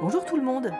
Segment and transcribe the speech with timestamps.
[0.00, 0.72] Bonjour tout le monde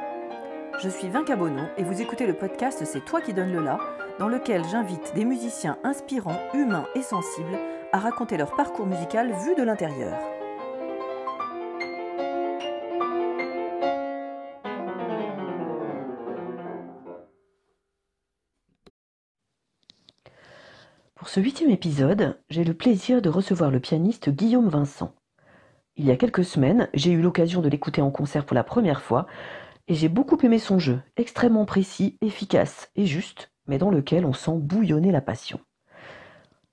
[0.82, 3.78] Je suis Vinca Bono et vous écoutez le podcast C'est toi qui donne le là,
[4.18, 7.58] dans lequel j'invite des musiciens inspirants, humains et sensibles
[7.92, 10.18] à raconter leur parcours musical vu de l'intérieur.
[21.14, 25.12] Pour ce huitième épisode, j'ai le plaisir de recevoir le pianiste Guillaume Vincent.
[26.00, 29.02] Il y a quelques semaines, j'ai eu l'occasion de l'écouter en concert pour la première
[29.02, 29.26] fois,
[29.86, 34.32] et j'ai beaucoup aimé son jeu, extrêmement précis, efficace et juste, mais dans lequel on
[34.32, 35.60] sent bouillonner la passion.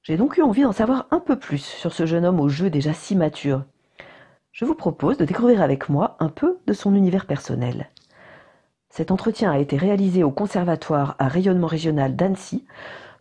[0.02, 2.70] J'ai donc eu envie d'en savoir un peu plus sur ce jeune homme au jeu
[2.70, 3.66] déjà si mature.
[4.54, 7.90] Je vous propose de découvrir avec moi un peu de son univers personnel.
[8.90, 12.66] Cet entretien a été réalisé au Conservatoire à rayonnement régional d'Annecy,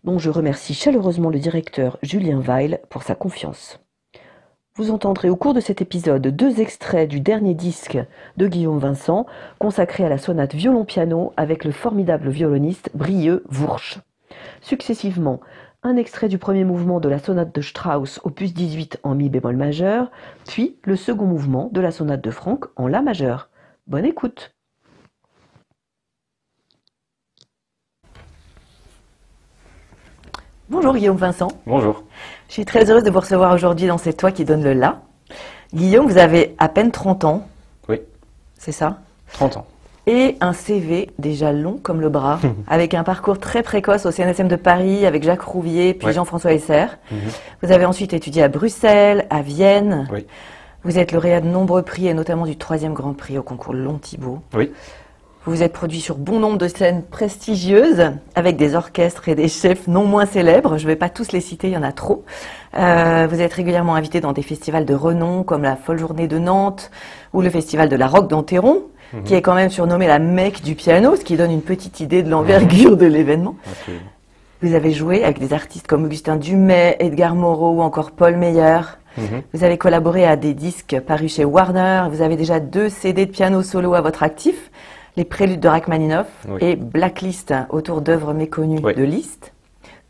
[0.05, 3.81] dont je remercie chaleureusement le directeur Julien Weil pour sa confiance.
[4.77, 7.99] Vous entendrez au cours de cet épisode deux extraits du dernier disque
[8.37, 9.25] de Guillaume Vincent,
[9.59, 14.01] consacré à la sonate violon-piano avec le formidable violoniste Brieux Vourche.
[14.61, 15.41] Successivement,
[15.83, 19.57] un extrait du premier mouvement de la sonate de Strauss opus 18 en mi bémol
[19.57, 20.11] majeur,
[20.47, 23.49] puis le second mouvement de la sonate de Franck en la majeur.
[23.87, 24.56] Bonne écoute.
[30.69, 31.49] Bonjour Guillaume Vincent.
[31.67, 32.03] Bonjour.
[32.49, 35.01] Je suis très heureuse de vous recevoir aujourd'hui dans C'est toi qui donne le là.
[35.75, 37.47] Guillaume, vous avez à peine 30 ans.
[37.89, 38.01] Oui.
[38.59, 38.99] C'est ça?
[39.35, 39.67] 30 ans.
[40.09, 44.49] Et un CV déjà long comme le bras, avec un parcours très précoce au CNSM
[44.49, 46.13] de Paris, avec Jacques Rouvier, puis Ouais.
[46.13, 46.87] Jean-François Esser.
[47.11, 47.19] Mhm.
[47.63, 50.09] Vous avez ensuite étudié à Bruxelles, à Vienne.
[50.13, 50.27] Oui.
[50.85, 53.99] Vous êtes lauréat de nombreux prix, et notamment du troisième Grand Prix au concours Long
[53.99, 54.41] Thibault.
[54.55, 54.73] Oui.
[55.47, 59.47] Vous vous êtes produit sur bon nombre de scènes prestigieuses, avec des orchestres et des
[59.47, 60.77] chefs non moins célèbres.
[60.77, 62.25] Je ne vais pas tous les citer, il y en a trop.
[62.77, 66.41] Euh, vous êtes régulièrement invité dans des festivals de renom, comme la Folle Journée de
[66.41, 66.91] Nantes
[67.33, 69.23] ou le Festival de la Roque d'Anteron, Mhm.
[69.23, 72.25] qui est quand même surnommé la Mecque du piano, ce qui donne une petite idée
[72.25, 73.55] de l'envergure de l'événement.
[74.63, 78.81] Vous avez joué avec des artistes comme Augustin Dumay, Edgar Moreau ou encore Paul Meyer.
[79.17, 79.43] Mhm.
[79.55, 82.03] Vous avez collaboré à des disques parus chez Warner.
[82.11, 84.73] Vous avez déjà deux CD de piano solo à votre actif.
[85.17, 86.59] Les Préludes de Rachmaninoff Oui.
[86.61, 88.95] et Blacklist autour d'œuvres méconnues Oui.
[88.95, 89.53] de Liszt.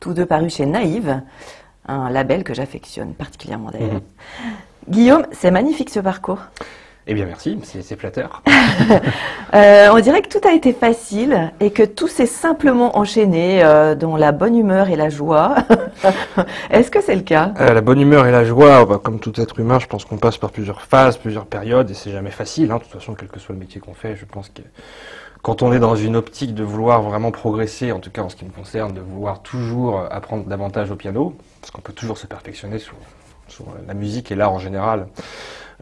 [0.01, 1.23] Tous deux parus chez Naïve,
[1.87, 3.95] un label que j'affectionne particulièrement d'ailleurs.
[3.95, 4.01] Mhm.
[4.89, 6.41] Guillaume, c'est magnifique ce parcours.
[7.09, 8.43] Eh bien, merci, c'est flatteur.
[9.55, 13.95] Euh, on dirait que tout a été facile et que tout s'est simplement enchaîné euh,
[13.95, 15.55] dans la bonne humeur et la joie.
[16.71, 17.55] Est-ce que c'est le cas?
[17.61, 20.19] Euh, la bonne humeur et la joie, bah, comme tout être humain, je pense qu'on
[20.19, 22.71] passe par plusieurs phases, plusieurs périodes, et c'est jamais facile.
[22.73, 22.79] Hein.
[22.79, 24.63] De toute façon, quel que soit le métier qu'on fait, je pense que
[25.43, 28.37] quand on est dans une optique de vouloir vraiment progresser, en tout cas en ce
[28.37, 32.27] qui me concerne, de vouloir toujours apprendre davantage au piano, parce qu'on peut toujours se
[32.27, 32.97] perfectionner sur,
[33.49, 35.07] sur la musique et l'art en général,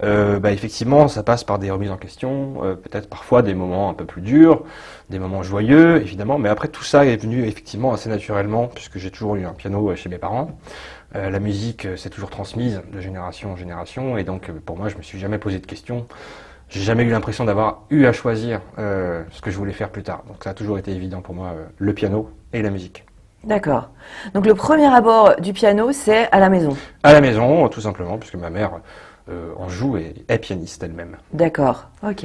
[0.03, 3.91] euh, bah, effectivement, ça passe par des remises en question, euh, peut-être parfois des moments
[3.91, 4.65] un peu plus durs,
[5.11, 9.11] des moments joyeux, évidemment, mais après tout ça est venu effectivement assez naturellement, puisque j'ai
[9.11, 10.59] toujours eu un piano euh, chez mes parents.
[11.15, 14.97] Euh, la musique s'est toujours transmise de génération en génération, et donc pour moi, je
[14.97, 16.07] me suis jamais posé de questions.
[16.69, 20.25] J'ai jamais eu l'impression d'avoir eu à choisir ce que je voulais faire plus tard.
[20.27, 23.05] Donc ça a toujours été évident pour moi, le piano et la musique.
[23.45, 23.91] D'accord.
[24.33, 26.75] Donc le premier abord du piano, c'est à la maison?
[27.03, 28.81] À la maison, tout simplement, puisque ma mère
[29.31, 31.17] euh, en joue et est pianiste elle-même.
[31.33, 31.87] D'accord.
[32.07, 32.25] Ok.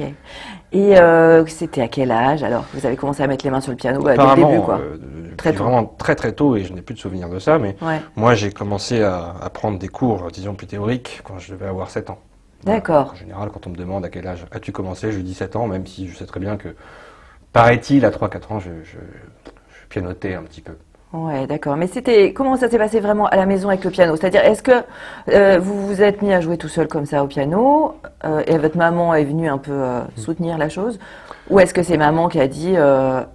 [0.72, 2.64] Et euh, c'était à quel âge alors?
[2.74, 4.78] Vous avez commencé à mettre les mains sur le piano bah, dès le début, quoi.
[4.78, 4.96] euh,
[5.36, 5.64] Très tôt.
[5.64, 8.00] vraiment très très tôt, et je n'ai plus de souvenirs de ça, mais Ouais.
[8.16, 11.88] moi j'ai commencé à, à prendre des cours, disons plus théoriques, quand je devais avoir
[11.90, 12.18] 7 ans.
[12.64, 12.78] Voilà.
[12.80, 13.12] D'accord.
[13.12, 15.66] En général, quand on me demande à quel âge as-tu commencé, je dis 7 ans,
[15.66, 16.74] même si je sais très bien que,
[17.54, 20.74] paraît-il, à 3-4 ans, je, je, je pianotais un petit peu.
[21.12, 21.76] Ouais, d'accord.
[21.76, 24.14] Mais c'était comment ça s'est passé vraiment à la maison avec le piano?
[24.14, 24.84] C'est-à-dire, est-ce que
[25.28, 28.58] euh, vous vous êtes mis à jouer tout seul comme ça au piano euh, et
[28.58, 31.00] votre maman est venue un peu euh, soutenir la chose?
[31.48, 32.76] Ou est-ce que c'est maman qui a dit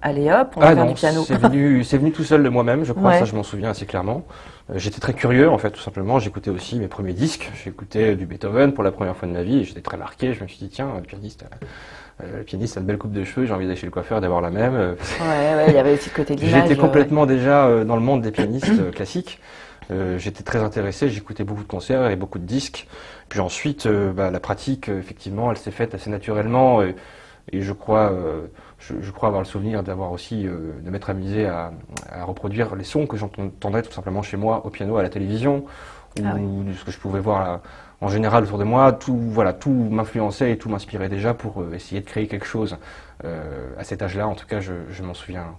[0.01, 1.23] allez hop, on va ah faire non, du piano?
[1.27, 3.19] c'est venu, c'est venu tout seul de moi-même, je crois, Ouais.
[3.19, 4.21] ça je m'en souviens assez clairement.
[4.69, 6.19] Euh, j'étais très curieux, en fait, tout simplement.
[6.19, 7.51] J'écoutais aussi mes premiers disques.
[7.63, 10.33] J'écoutais du Beethoven pour la première fois de ma vie, j'étais très marqué.
[10.33, 11.45] Je me suis dit, tiens, le pianiste,
[12.23, 14.17] euh, le pianiste a de belles coupes de cheveux, j'ai envie d'aller chez le coiffeur
[14.17, 14.75] et d'avoir la même.
[14.75, 16.63] Euh, Ouais, ouais, il y avait aussi le côté de l'image.
[16.63, 19.39] J'étais complètement déjà euh, dans le monde des pianistes classiques.
[19.91, 22.87] Euh, J'étais très intéressé, j'écoutais beaucoup de concerts et beaucoup de disques.
[23.29, 26.81] Puis ensuite, bah, la pratique, effectivement, elle s'est faite assez naturellement.
[26.81, 26.95] Et,
[27.51, 28.11] et je crois,
[28.87, 31.71] je, je crois avoir le souvenir d'avoir aussi euh, de m'être amusé à,
[32.11, 35.65] à reproduire les sons que j'entendais tout simplement chez moi au piano, à la télévision,
[36.19, 36.35] ou Ah
[36.77, 37.61] ce que je pouvais voir là,
[38.01, 38.93] en général autour de moi.
[38.93, 42.77] Tout, voilà, tout m'influençait et tout m'inspirait déjà pour euh, essayer de créer quelque chose.
[43.23, 45.55] Euh, à cet âge-là, en tout cas, je, je m'en souviens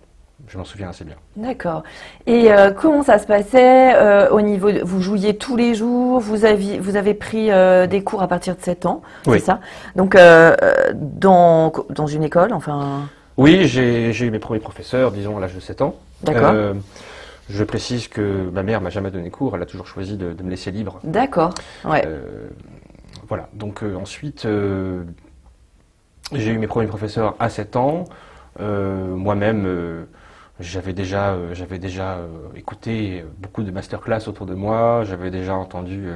[0.49, 1.17] je m'en souviens assez bien.
[1.37, 1.83] D'accord.
[2.27, 6.21] Et euh, comment ça se passait euh, au niveau de, Vous jouiez tous les jours
[6.21, 9.39] Vous avez, vous avez pris euh, des cours à partir de 7 ans Oui.
[9.41, 9.61] C'est ça?
[9.97, 13.09] Donc, euh, euh, dans, dans une école Enfin.
[13.37, 15.97] Oui, j'ai eu mes premiers professeurs, disons, à l'âge de 7 ans.
[16.23, 16.53] D'accord.
[16.55, 16.75] Euh,
[17.51, 20.43] je précise que ma mère m'a jamais donné cours, elle a toujours choisi de, de
[20.43, 21.01] me laisser libre.
[21.05, 21.53] D'accord.
[21.85, 22.03] Ouais.
[22.07, 22.49] Euh,
[23.29, 24.49] voilà, donc euh, ensuite,
[26.33, 28.05] j'ai eu mes premiers professeurs à 7 ans.
[28.59, 30.07] Moi-même,
[30.59, 32.19] j'avais déjà, j'avais déjà
[32.55, 36.09] écouté beaucoup de masterclass autour de moi, j'avais déjà entendu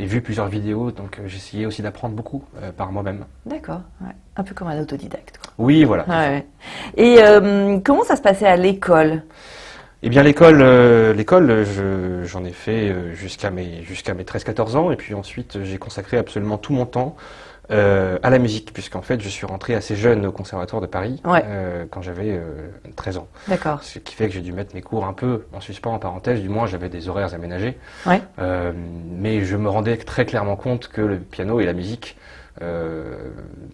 [0.00, 3.26] et vu plusieurs vidéos, donc euh, j'essayais aussi d'apprendre beaucoup euh, par moi-même.
[3.44, 3.82] D'accord.
[4.00, 4.12] Ouais.
[4.36, 5.38] Un peu comme un autodidacte.
[5.42, 5.52] Quoi.
[5.58, 6.04] Oui, voilà.
[6.08, 6.46] Ouais, ouais.
[6.96, 9.22] Et euh, comment ça se passait à l'école?
[10.02, 14.90] Eh bien, l'école, euh, l'école, je- j'en ai fait jusqu'à mes, jusqu'à mes 13-14 ans,
[14.90, 17.16] et puis ensuite, j'ai consacré absolument tout mon temps
[17.70, 21.20] euh, à la musique, puisqu'en fait, je suis rentré assez jeune au Conservatoire de Paris,
[21.24, 21.42] Ouais.
[21.46, 23.28] euh, quand j'avais euh, 13 ans.
[23.48, 23.82] D'accord.
[23.82, 26.40] Ce qui fait que j'ai dû mettre mes cours un peu en suspens, en parenthèse,
[26.40, 27.78] du moins, j'avais des horaires aménagés.
[28.06, 28.20] Ouais.
[28.38, 28.72] Euh,
[29.08, 32.16] mais je me rendais très clairement compte que le piano et la musique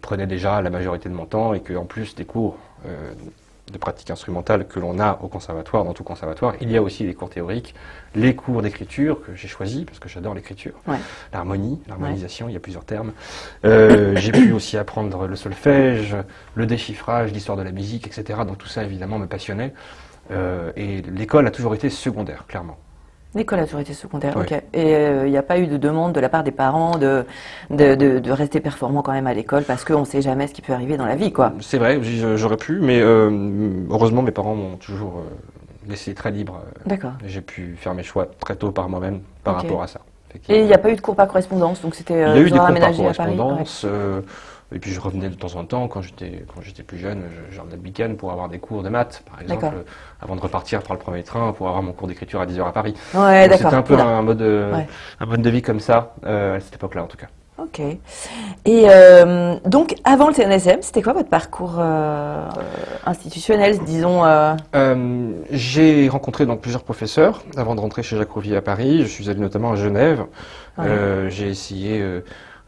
[0.00, 2.56] prenaient déjà la majorité de mon temps, et qu'en plus des cours
[3.72, 7.04] de pratique instrumentale que l'on a au conservatoire, dans tout conservatoire, il y a aussi
[7.04, 7.74] des cours théoriques,
[8.14, 10.98] les cours d'écriture que j'ai choisis, parce que j'adore l'écriture, Ouais.
[11.32, 13.12] l'harmonie, l'harmonisation, il y a plusieurs termes.
[13.64, 16.16] Euh, j'ai pu aussi apprendre le solfège,
[16.54, 18.40] le déchiffrage, l'histoire de la musique, etc.
[18.46, 19.72] Donc tout ça, évidemment, me passionnait.
[20.30, 22.78] Euh, et l'école a toujours été secondaire, clairement.
[23.34, 24.52] L'école a toujours été secondaire, ok.
[24.72, 24.92] Et
[25.24, 27.24] il n'y a pas eu de demande de la part des parents de,
[27.70, 30.54] de, de, de rester performant quand même à l'école parce qu'on ne sait jamais ce
[30.54, 31.52] qui peut arriver dans la vie, quoi.
[31.60, 32.00] C'est vrai,
[32.36, 33.30] j'aurais pu, mais euh,
[33.90, 36.62] heureusement, mes parents m'ont toujours euh, laissé très libre.
[36.64, 37.12] euh, D'accord.
[37.26, 40.00] J'ai pu faire mes choix très tôt par moi-même par rapport à ça.
[40.48, 42.34] Et il n'y a pas eu de cours par correspondance, donc c'était Il y euh,
[42.34, 43.38] a eu des cours par à Paris.
[43.38, 44.22] ouais.
[44.72, 47.60] Et puis je revenais de temps en temps quand j'étais quand j'étais plus jeune, je,
[47.60, 49.84] le week-end pour avoir des cours de maths, par exemple,
[50.20, 52.72] avant de repartir prendre le premier train pour avoir mon cours d'écriture à 10h à
[52.72, 52.94] Paris.
[53.14, 53.48] Ouais.
[53.52, 54.86] C'était un peu un mode, euh, Ouais.
[55.20, 57.28] un mode de vie comme ça euh, à cette époque-là en tout cas.
[57.58, 57.80] Ok.
[57.80, 57.98] Et
[58.66, 62.46] euh, donc, avant le CNSM, c'était quoi votre parcours euh,
[63.06, 64.54] institutionnel, disons euh,
[65.50, 69.02] j'ai rencontré donc plusieurs professeurs avant de rentrer chez Jacques Rouvier à Paris.
[69.02, 70.26] Je suis allé notamment à Genève.
[71.28, 72.04] J'ai essayé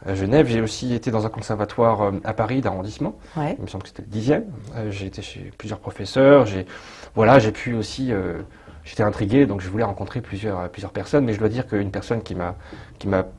[0.08, 0.46] à Genève.
[0.49, 3.16] J'ai aussi été dans un conservatoire euh, à Paris d'arrondissement.
[3.37, 3.55] Ouais.
[3.58, 4.44] Il me semble que c'était le dixième.
[4.76, 6.46] Euh, j'ai été chez plusieurs professeurs.
[6.46, 6.66] J'ai
[7.14, 8.12] voilà, j'ai pu aussi.
[8.12, 8.40] euh,
[8.84, 12.22] J'étais intrigué, donc je voulais rencontrer plusieurs, plusieurs personnes, mais je dois dire qu'une personne
[12.22, 12.55] qui m'a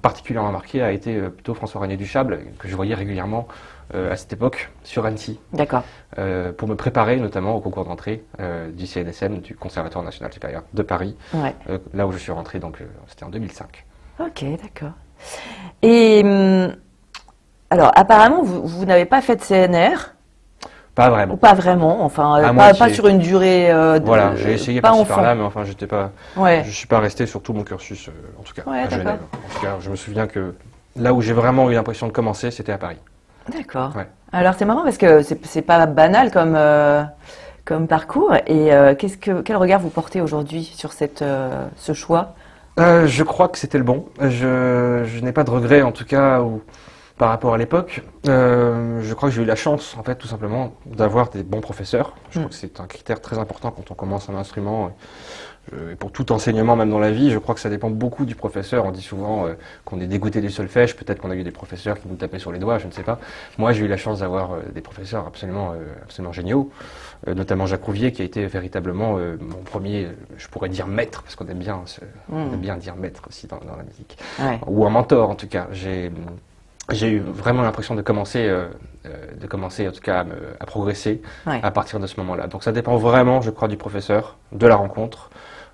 [0.04, 3.48] particulièrement marqué a été plutôt François René Duchable, que je voyais régulièrement
[3.96, 5.82] euh, à cette époque sur Annecy D'accord.
[6.20, 10.62] euh, pour me préparer notamment au concours d'entrée euh, du CNSM, du Conservatoire national supérieur
[10.76, 11.56] de Paris, Ouais.
[11.96, 12.78] là où je suis rentré, donc
[13.08, 13.86] c'était en 2005.
[14.20, 14.92] Ok, d'accord.
[15.82, 16.74] Et hum,
[17.70, 20.14] alors, apparemment, vous, vous n'avez pas fait de CNR,
[20.96, 21.38] Pas ou vraiment.
[21.38, 22.80] pas vraiment, enfin, À pas, moitié.
[22.80, 23.72] pas sur une durée.
[23.72, 25.06] euh, de- Voilà, j'ai essayé enfant.
[25.06, 26.64] par-là, mais enfin, j'étais pas, Ouais.
[26.66, 28.98] je suis pas resté sur tout mon cursus, euh, en tout cas Ouais, à d'accord.
[28.98, 29.20] Genève.
[29.34, 30.56] En tout cas, je me souviens que
[30.96, 32.98] là où j'ai vraiment eu l'impression de commencer, c'était à Paris.
[33.56, 33.96] D'accord.
[33.96, 34.08] Ouais.
[34.32, 37.04] Alors c'est marrant parce que c'est pas banal comme euh,
[37.66, 38.34] comme parcours.
[38.46, 41.24] Et qu'est-ce que quel regard vous portez aujourd'hui sur cette
[41.78, 42.34] ce choix?
[42.80, 44.06] Euh, je crois que c'était le bon.
[44.22, 46.62] Je, je n'ai pas de regrets, en tout cas, ou,
[47.18, 48.04] par rapport à l'époque.
[48.28, 51.62] Euh, je crois que j'ai eu la chance, en fait, tout simplement, d'avoir des bons
[51.62, 52.16] professeurs.
[52.32, 52.44] Je Mm.
[52.44, 54.92] crois que c'est un critère très important quand on commence un instrument.
[55.74, 58.26] Euh, Et pour tout enseignement, même dans la vie, je crois que ça dépend beaucoup
[58.26, 58.86] du professeur.
[58.86, 59.54] On dit souvent euh,
[59.86, 60.96] qu'on est dégoûté du solfège.
[60.96, 63.04] Peut-être qu'on a eu des professeurs qui nous tapaient sur les doigts, je ne sais
[63.04, 63.20] pas.
[63.58, 66.72] Moi, j'ai eu la chance d'avoir euh, des professeurs absolument, euh, absolument géniaux,
[67.28, 71.48] notamment Jacques Rouvier, qui a été véritablement mon premier, je pourrais dire maître, parce qu'on
[71.48, 72.00] aime bien, ce-
[72.32, 72.54] on Mm.
[72.54, 74.60] aime bien dire maître aussi dans, dans la musique, Ouais.
[74.68, 75.68] ou un mentor en tout cas.
[75.72, 76.12] J'ai
[76.96, 78.68] j'ai eu vraiment l'impression de commencer, euh,
[79.06, 81.60] euh, de commencer en tout cas à, me- à progresser Ouais.
[81.64, 82.48] à partir de ce moment-là.
[82.48, 85.30] Donc ça dépend vraiment, je crois, du professeur, de la rencontre.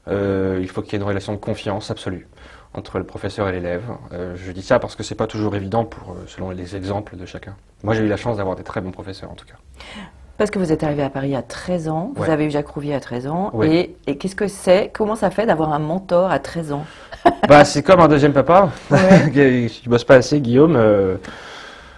[0.07, 2.27] Euh, il faut qu'il y ait une relation de confiance absolue
[2.73, 3.83] entre le professeur et l'élève.
[4.13, 7.25] Euh, je dis ça parce que c'est pas toujours évident pour, selon les exemples de
[7.25, 7.55] chacun.
[7.83, 9.55] Moi, j'ai eu la chance d'avoir des très bons professeurs en tout cas.
[10.37, 12.93] Parce que vous êtes arrivé à Paris à 13 ans, vous avez eu Jacques Rouvier
[12.93, 13.69] à 13 ans, Ouais.
[14.05, 16.85] et, et qu'est-ce que c'est Comment ça fait d'avoir un mentor à 13 ans
[17.47, 18.69] bah, c'est comme un deuxième papa.
[18.91, 20.75] si tu bosses pas assez, Guillaume.
[20.75, 21.15] euh,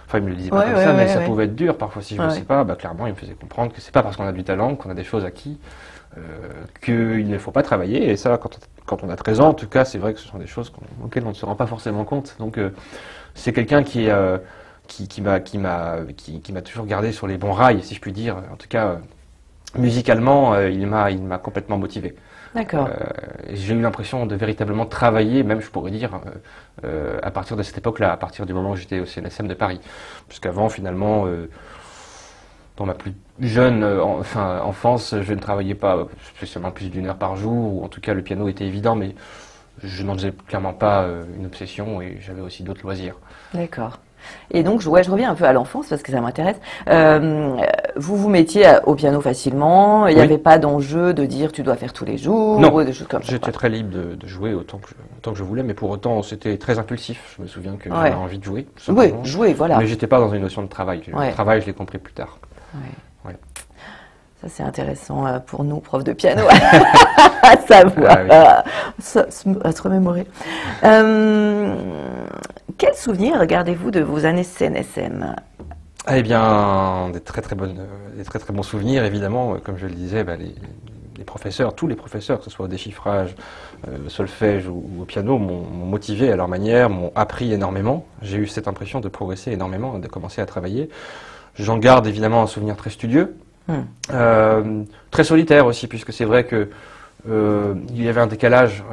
[0.06, 2.16] Enfin, il me le disait pas comme ça, mais ça pouvait être dur parfois si
[2.16, 2.64] je ne sais pas.
[2.64, 4.88] Bah, clairement, il me faisait comprendre que c'est pas parce qu'on a du talent, qu'on
[4.88, 5.58] a des choses acquis,
[6.16, 6.20] euh,
[6.82, 8.08] qu'il ne faut pas travailler.
[8.08, 10.20] Et ça, quand, on- quand on a 13 ans, en tout cas, c'est vrai que
[10.20, 10.72] ce sont des choses
[11.04, 12.36] auxquelles on ne se rend pas forcément compte.
[12.38, 12.70] Donc, euh,
[13.34, 14.38] c'est quelqu'un qui, euh,
[14.88, 17.94] qui, qui m'a, qui m'a, qui, qui m'a toujours gardé sur les bons rails, si
[17.94, 18.38] je puis dire.
[18.52, 18.96] En tout cas, euh,
[19.76, 22.16] musicalement, euh, il m'a, il m'a complètement motivé.
[22.54, 22.88] D'accord.
[22.88, 23.06] Euh,
[23.50, 26.30] j'ai eu l'impression de véritablement travailler, même je pourrais dire, euh,
[26.84, 29.54] euh, à partir de cette époque-là, à partir du moment où j'étais au CNSM de
[29.54, 29.80] Paris.
[30.28, 31.26] Puisqu'avant, finalement,
[32.76, 37.36] dans ma plus jeune enfin, enfance, je ne travaillais pas spécialement plus d'une heure par
[37.36, 39.14] jour, ou en tout cas le piano était évident, mais
[39.82, 41.06] je n'en faisais clairement pas
[41.38, 43.16] une obsession et j'avais aussi d'autres loisirs.
[43.54, 43.98] D'accord.
[44.50, 46.56] Et donc, je, je reviens un peu à l'enfance parce que ça m'intéresse.
[46.88, 47.56] Euh,
[47.96, 50.06] vous vous mettiez au piano facilement.
[50.06, 52.92] Il n'y avait pas d'enjeu de dire tu dois faire tous les jours ou des
[52.92, 53.30] choses comme ça.
[53.30, 56.56] J'étais très libre de, jouer autant que, je, que je voulais, mais pour autant, c'était
[56.58, 57.36] très impulsif.
[57.36, 58.66] Je me souviens que j'avais envie de jouer.
[58.88, 59.78] Oui, jouer, voilà.
[59.78, 61.02] Mais j'étais pas dans une notion de travail.
[61.06, 62.38] Le travail, je l'ai compris plus tard.
[64.40, 66.44] Ça, c'est intéressant euh, pour nous, profs de piano,
[67.42, 70.28] à savoir, ah à, se remémorer.
[70.84, 71.74] Euh,
[72.78, 75.34] quel souvenir gardez-vous de vos années CNSM
[76.10, 77.76] Eh bien, des très très, bonnes,
[78.16, 79.56] des très très bons souvenirs, évidemment.
[79.58, 80.54] Comme je le disais, bah, les,
[81.24, 83.34] professeurs, tous les professeurs, que ce soit au déchiffrage,
[83.88, 88.06] euh, solfège ou, au piano, m'ont motivé à leur manière, m'ont appris énormément.
[88.22, 90.88] J'ai eu cette impression de progresser énormément, de commencer à travailler.
[91.56, 93.74] J'en garde évidemment un souvenir très studieux, hmm.
[94.12, 96.70] euh, très solitaire aussi, puisque c'est vrai que
[97.28, 98.84] euh, il y avait un décalage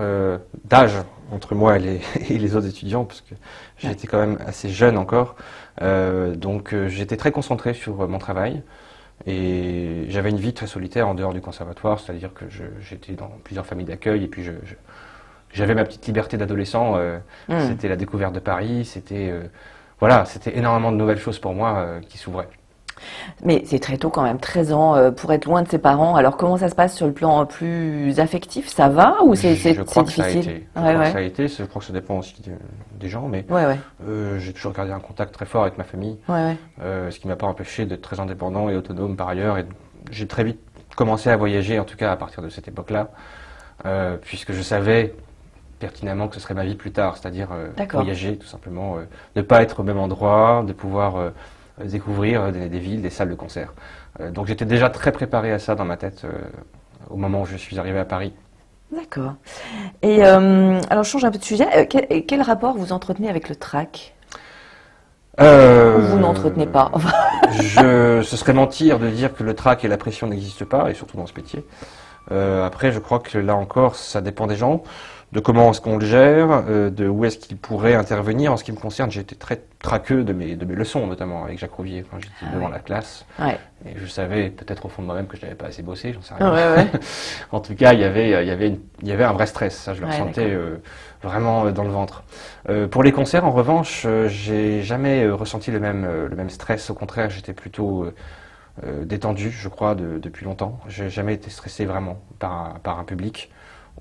[0.65, 0.95] d'âge
[1.31, 3.35] entre moi et les, autres étudiants, parce que
[3.77, 5.35] j'étais quand même assez jeune encore.
[5.81, 8.63] Euh, donc euh, j'étais très concentré sur euh, mon travail.
[9.25, 12.45] Et j'avais une vie très solitaire en dehors du conservatoire, c'est-à-dire que
[12.81, 14.43] j'étais dans plusieurs familles d'accueil et puis
[15.53, 16.97] j'avais ma petite liberté d'adolescent.
[17.47, 17.59] Hmm.
[17.59, 19.33] C'était la découverte de Paris, c'était
[20.01, 22.49] voilà, c'était énormément de nouvelles choses pour moi qui s'ouvraient.
[23.43, 26.15] Mais c'est très tôt quand même, 13 ans euh, pour être loin de ses parents.
[26.15, 28.67] Alors comment ça se passe sur le plan plus affectif?
[28.67, 30.67] Ça va ou c'est difficile Je crois que ça a été.
[30.75, 31.47] Je crois que ça a été.
[31.47, 32.35] Je crois que ça dépend aussi
[32.99, 37.11] des gens, mais euh, j'ai toujours gardé un contact très fort avec ma famille, euh,
[37.11, 39.57] ce qui m'a pas empêché d'être très indépendant et autonome par ailleurs.
[39.57, 39.65] Et
[40.11, 40.59] j'ai très vite
[40.95, 43.09] commencé à voyager, en tout cas à partir de cette époque-là,
[44.21, 45.13] puisque je savais
[45.79, 47.49] pertinemment que ce serait ma vie plus tard, c'est-à-dire
[47.91, 48.97] voyager tout simplement,
[49.35, 51.29] ne pas être au même endroit, de pouvoir euh,
[51.83, 53.73] découvrir euh, des, villes, des salles de concert.
[54.19, 56.25] Euh, donc j'étais déjà très préparé à ça dans ma tête
[57.09, 58.33] au moment où je suis arrivé à Paris.
[58.91, 59.33] D'accord.
[60.01, 61.87] Et alors, je change un peu de sujet.
[61.87, 64.15] Quel, rapport vous entretenez avec le track
[65.41, 66.91] euh, Ou vous n'entretenez pas
[67.51, 70.93] je, Ce serait mentir de dire que le track et la pression n'existent pas, et
[70.93, 71.65] surtout dans ce métier.
[72.31, 74.83] après, je crois que là encore, ça dépend des gens
[75.31, 78.53] de comment est-ce qu'on le gère, euh, de où est-ce qu'il pourrait intervenir.
[78.53, 81.43] En ce qui me concerne, j'ai été très traqueux de mes, de mes leçons, notamment
[81.43, 83.25] avec Jacques Rouvier quand j'étais ah devant la classe.
[83.41, 86.21] Et je savais peut-être au fond de moi-même que je n'avais pas assez bossé, j'en
[86.21, 86.87] sais rien.
[87.51, 90.01] en tout cas, il y avait, y avait, y avait un vrai stress, ça je
[90.01, 90.77] le ressentais euh,
[91.21, 92.23] vraiment euh, dans le ventre.
[92.91, 96.89] pour les concerts, en revanche, j'ai jamais ressenti le même, le même stress.
[96.89, 98.07] Au contraire, j'étais plutôt
[99.03, 100.79] détendu, je crois, depuis longtemps.
[100.87, 103.49] J'ai jamais été stressé vraiment par, par un public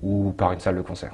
[0.05, 1.11] ou par une salle de concert.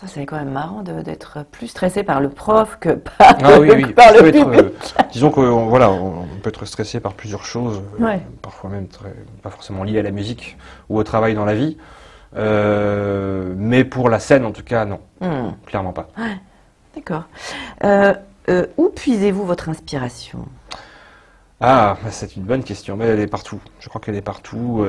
[0.00, 3.92] Ça, c'est quand même marrant d'être plus stressé par le prof que par, ah le,
[3.94, 4.46] par le public.
[4.46, 4.70] Euh,
[5.12, 9.50] disons qu'on voilà, on peut être stressé par plusieurs choses, euh, parfois même très, pas
[9.50, 10.56] forcément liées à la musique
[10.88, 11.76] ou au travail dans la vie.
[12.34, 15.50] Euh, mais pour la scène, en tout cas, non, hmm.
[15.66, 16.08] clairement pas.
[16.94, 17.24] D'accord.
[18.78, 20.46] où puisez-vous votre inspiration?
[21.60, 23.60] Ah, bah, c'est une bonne question, mais elle est partout.
[23.80, 24.82] Je crois qu'elle est partout.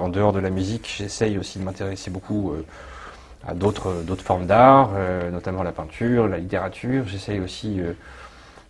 [0.00, 2.54] en dehors de la musique, j'essaye aussi de m'intéresser beaucoup
[3.46, 7.06] à d'autres formes d'art, euh, notamment la peinture, la littérature.
[7.06, 7.92] J'essaye aussi, euh,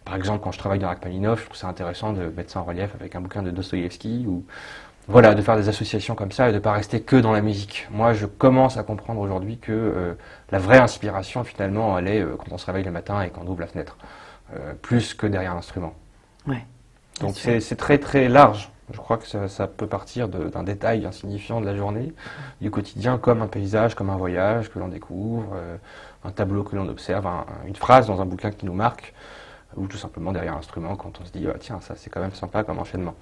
[0.05, 2.65] par exemple, quand je travaille dans Rachmaninov, je trouve ça intéressant de mettre ça en
[2.65, 4.45] relief avec un bouquin de Dostoïevski ou
[5.07, 7.43] voilà, de faire des associations comme ça et de ne pas rester que dans la
[7.43, 7.87] musique.
[7.91, 10.15] Moi, je commence à comprendre aujourd'hui que euh,
[10.51, 13.61] la vraie inspiration, finalement, elle est quand on se réveille le matin et qu'on ouvre
[13.61, 13.97] la fenêtre,
[14.83, 15.95] plus que derrière l'instrument.
[16.47, 16.65] Ouais,
[17.21, 18.71] Donc c'est très très large.
[18.93, 22.13] Je crois que ça, peut partir d'un détail insignifiant de la journée,
[22.61, 25.77] du quotidien, comme un paysage, comme un voyage que l'on découvre, euh,
[26.25, 27.27] un tableau que l'on observe,
[27.67, 29.15] une phrase dans un bouquin qui nous marque,
[29.77, 32.21] ou tout simplement derrière un instrument quand on se dit ah, tiens, ça c'est quand
[32.21, 33.15] même sympa comme enchaînement.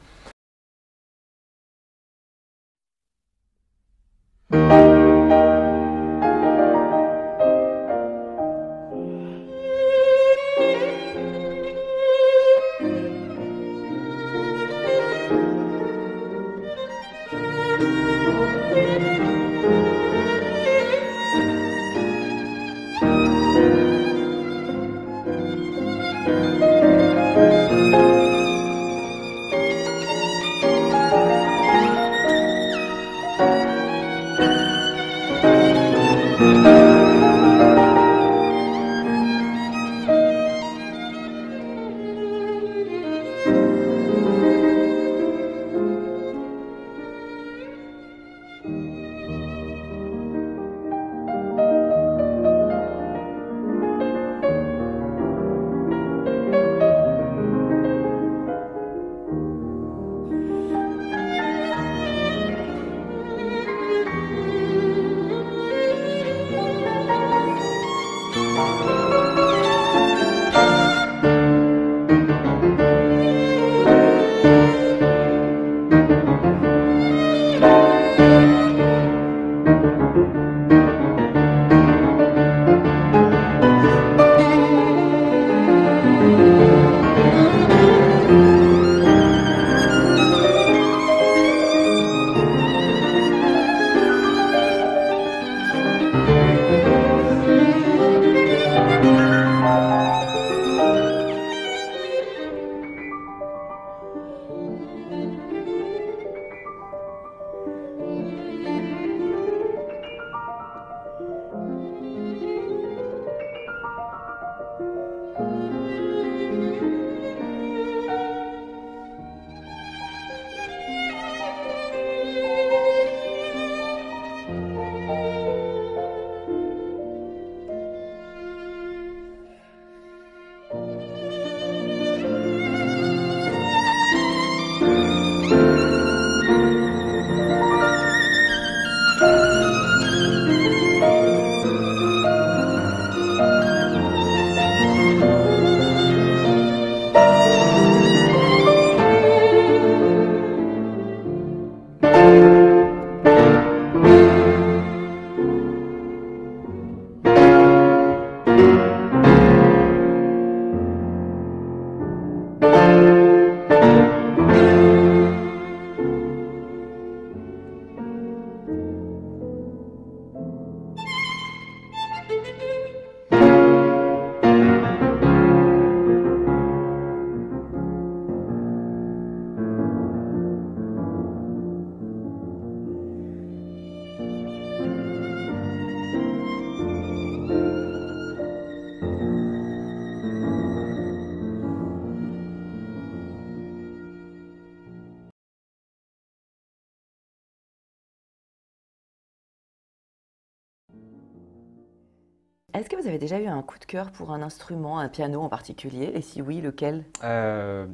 [202.83, 205.40] Est-ce que vous avez déjà eu un coup de cœur pour un instrument, un piano
[205.40, 206.11] en particulier?
[206.14, 207.05] Et si oui, lequel?
[207.23, 207.87] Euh,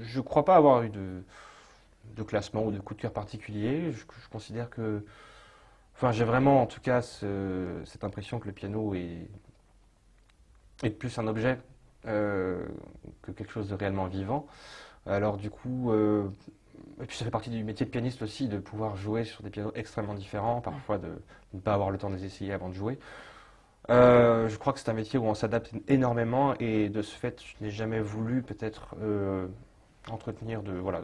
[0.00, 1.22] Je ne crois pas avoir eu de,
[2.22, 3.92] classement ou de coup de cœur particulier.
[3.92, 5.04] Je, considère que.
[5.94, 9.28] Enfin, j'ai vraiment en tout cas cette impression que le piano est,
[10.82, 11.58] est plus un objet
[12.06, 12.64] euh,
[13.20, 14.46] que quelque chose de réellement vivant.
[15.04, 15.92] Alors, du coup.
[15.92, 16.26] Euh,
[17.02, 19.50] et puis ça fait partie du métier de pianiste aussi, de pouvoir jouer sur des
[19.50, 22.74] pianos extrêmement différents, parfois de ne pas avoir le temps de les essayer avant de
[22.74, 22.98] jouer.
[23.90, 27.42] Euh, je crois que c'est un métier où on s'adapte énormément et de ce fait,
[27.42, 29.48] je n'ai jamais voulu peut-être euh,
[30.08, 31.00] entretenir de, voilà,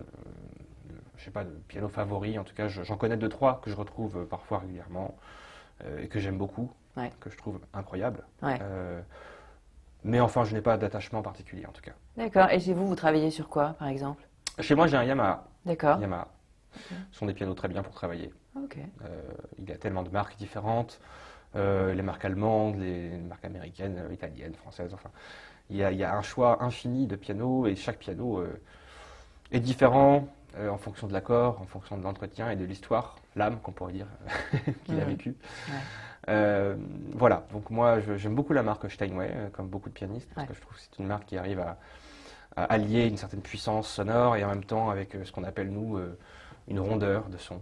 [1.16, 2.38] je sais pas, de piano favori.
[2.38, 5.16] En tout cas, j'en connais deux, trois que je retrouve parfois régulièrement
[5.85, 6.70] euh, et que j'aime beaucoup,
[7.20, 8.22] que je trouve incroyable.
[10.05, 11.92] mais enfin, je n'ai pas d'attachement particulier en tout cas.
[12.16, 12.51] D'accord.
[12.51, 14.22] Et chez vous, vous travaillez sur quoi, par exemple?
[14.61, 15.44] Chez moi, j'ai un Yamaha.
[15.64, 15.99] D'accord.
[15.99, 16.29] Yamaha.
[17.11, 18.33] Ce sont des pianos très bien pour travailler.
[19.59, 21.01] il y a tellement de marques différentes.
[21.56, 25.10] Euh, les marques allemandes, les, marques américaines, euh, italiennes, françaises, enfin.
[25.68, 28.60] Il y, a, un choix infini de pianos et chaque piano euh,
[29.50, 33.72] est différent en fonction de l'accord, en fonction de l'entretien et de l'histoire, l'âme qu'on
[33.72, 34.06] pourrait dire
[34.84, 35.08] qu'il a mmh.
[35.08, 35.36] vécu.
[37.14, 40.60] voilà, donc moi j'aime beaucoup la marque Steinway, comme beaucoup de pianistes, parce que je
[40.60, 41.78] trouve que c'est une marque qui arrive à,
[42.56, 45.98] allier une certaine puissance sonore et en même temps avec ce qu'on appelle nous
[46.68, 47.60] une rondeur de son.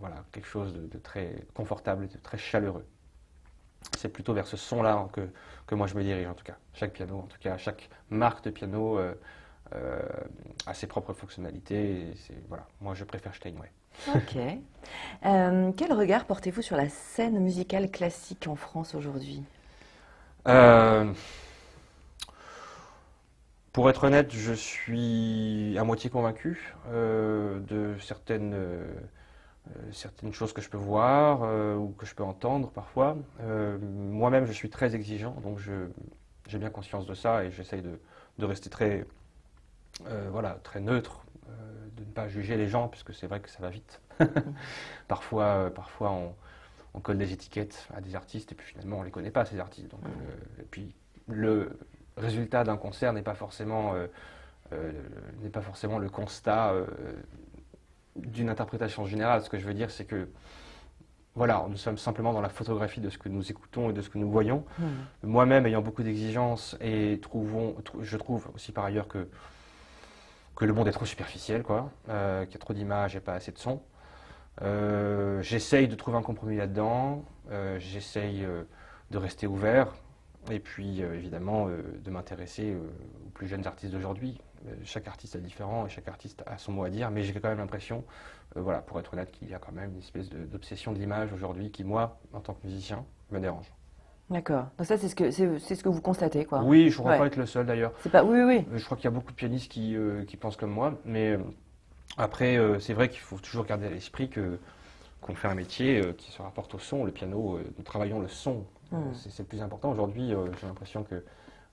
[0.00, 2.84] voilà, quelque chose de, de, très confortable, de très chaleureux
[3.96, 5.28] c'est plutôt vers ce son-là que,
[5.66, 6.56] que moi je me dirige en tout cas.
[6.74, 9.14] Chaque piano, en tout cas, chaque marque de piano euh,
[9.74, 9.98] euh,
[10.66, 12.14] a ses propres fonctionnalités.
[12.48, 13.70] voilà, moi je préfère Steinway.
[14.14, 14.36] Ok.
[15.24, 19.42] Euh, quel regard portez-vous sur la scène musicale classique en France aujourd'hui?
[23.72, 28.54] Pour être honnête, je suis à moitié convaincu de certaines
[29.92, 33.16] certaines choses que je peux voir euh, ou que je peux entendre parfois.
[33.40, 35.58] Euh, moi-même, je suis très exigeant, donc
[36.46, 37.98] j'ai bien conscience de ça et j'essaye de,
[38.38, 39.06] de, rester très,
[40.30, 41.24] voilà, très neutre,
[41.96, 44.00] de ne pas juger les gens, puisque c'est vrai que ça va vite.
[45.08, 46.34] parfois, parfois on,
[46.94, 49.44] on, colle des étiquettes à des artistes et puis finalement on ne les connaît pas,
[49.44, 49.90] ces artistes.
[49.90, 50.00] Donc,
[50.60, 50.94] et puis
[51.28, 51.78] le
[52.16, 53.94] résultat d'un concert n'est pas forcément...
[54.72, 56.74] n'est pas forcément le constat
[58.16, 59.42] d'une interprétation générale.
[59.42, 60.28] Ce que je veux dire, c'est que
[61.36, 64.08] voilà, nous sommes simplement dans la photographie de ce que nous écoutons et de ce
[64.08, 64.64] que nous voyons.
[64.78, 64.84] Hmm.
[65.24, 69.28] Moi-même, ayant beaucoup d'exigences et trouvons, je trouve aussi par ailleurs que,
[70.54, 73.34] que le monde est trop superficiel, quoi, euh, qu'il y a trop d'images et pas
[73.34, 73.82] assez de sons.
[74.62, 77.24] Euh, j'essaye de trouver un compromis là-dedans.
[77.50, 78.46] Euh, j'essaye
[79.10, 79.88] de rester ouvert.
[80.52, 84.38] Et puis, évidemment, de m'intéresser aux plus jeunes artistes d'aujourd'hui.
[84.66, 87.34] Euh, chaque artiste est différent et chaque artiste a son mot à dire, mais j'ai
[87.34, 88.04] quand même l'impression,
[88.56, 91.32] euh, voilà, pour être honnête, qu'il y a quand même une espèce d'obsession de l'image
[91.32, 93.70] aujourd'hui qui, moi, en tant que musicien, me dérange.
[94.30, 94.66] D'accord.
[94.78, 96.62] Donc ça, c'est ce que c'est ce que vous constatez, quoi.
[96.62, 97.92] Oui, je ne crois pas être le seul d'ailleurs.
[98.00, 98.24] C'est pas.
[98.24, 98.64] Oui, oui.
[98.72, 99.96] Euh, je crois qu'il y a beaucoup de pianistes qui,
[100.26, 101.38] qui pensent comme moi, mais
[102.16, 104.58] après, c'est vrai qu'il faut toujours garder à l'esprit que
[105.20, 107.58] qu'on fait un métier qui se rapporte au son, le piano.
[107.78, 108.64] nous travaillons le son.
[108.92, 109.12] Hmm.
[109.14, 110.34] C'est le plus important aujourd'hui.
[110.58, 111.22] j'ai l'impression que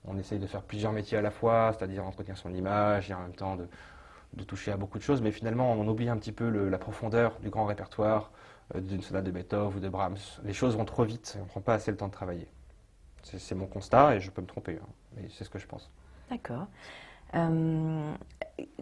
[0.04, 3.20] on essaye de faire plusieurs métiers à la fois, c'est-à-dire entretenir son image et en
[3.20, 3.66] même temps de,
[4.44, 7.50] toucher à beaucoup de choses, mais finalement on oublie un petit peu la profondeur du
[7.50, 8.30] grand répertoire
[8.74, 10.16] euh, d'une sonate de Beethoven ou de Brahms.
[10.44, 12.48] Les choses vont trop vite et on ne prend pas assez le temps de travailler.
[13.22, 15.90] C'est mon constat et je peux me tromper, hein, mais c'est ce que je pense.
[16.28, 16.66] D'accord.
[17.34, 18.12] Euh,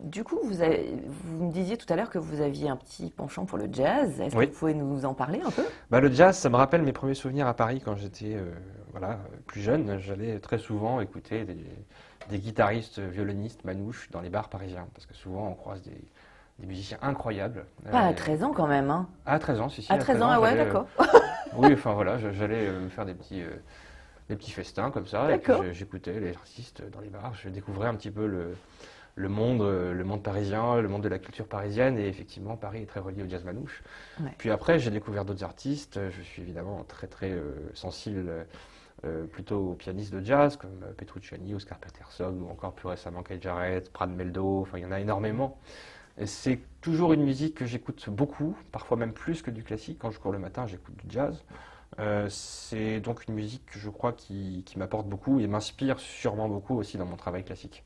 [0.02, 3.44] du coup, vous, vous, me disiez tout à l'heure que vous aviez un petit penchant
[3.44, 4.20] pour le jazz.
[4.20, 5.64] Est-ce que vous pouvez nous en parler un peu?
[5.90, 8.50] Bah, Le jazz, ça me rappelle mes premiers souvenirs à Paris quand j'étais euh,
[8.92, 9.98] voilà, plus jeune.
[9.98, 14.87] J'allais très souvent écouter des, guitaristes, violonistes, manouches dans les bars parisiens.
[14.94, 17.64] Parce que souvent, on croise des, musiciens incroyables.
[17.90, 18.90] Pas à 13 ans quand même.
[18.90, 19.09] Hein.
[19.24, 19.90] À 13 ans, si, si.
[19.90, 20.87] À 13, ans, ah ouais, d'accord.
[21.57, 23.42] oui, enfin voilà, j'allais me faire des petits
[24.31, 25.35] des petits festins comme ça.
[25.35, 27.35] Et puis j'écoutais les artistes dans les bars.
[27.35, 28.55] Je découvrais un petit peu le,
[29.16, 31.98] le, monde, le monde parisien, le monde de la culture parisienne.
[31.98, 33.83] Et effectivement, Paris est très relié au jazz manouche.
[34.38, 36.00] Puis après, j'ai découvert d'autres artistes.
[36.11, 38.46] Je suis évidemment très très euh, sensible.
[39.06, 43.38] Euh, plutôt aux pianistes de jazz comme Petrucciani, Oscar Peterson ou encore plus récemment Kay
[43.40, 45.58] Jarrett, Brad Meldo, enfin il y en a énormément.
[46.26, 49.98] C'est toujours une musique que j'écoute beaucoup, parfois même plus que du classique.
[49.98, 51.42] Quand je cours le matin, j'écoute du jazz.
[51.98, 56.98] Euh, c'est donc une musique, je crois, qui, m'apporte beaucoup et m'inspire sûrement beaucoup aussi
[56.98, 57.84] dans mon travail classique.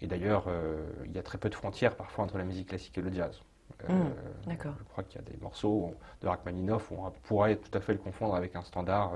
[0.00, 2.98] Et d'ailleurs, euh, il y a très peu de frontières parfois entre la musique classique
[2.98, 3.40] et le jazz.
[3.88, 4.14] Euh, hmm.
[4.50, 7.92] Je crois qu'il y a des morceaux de Rachmaninoff où on pourrait tout à fait
[7.92, 9.12] le confondre avec un standard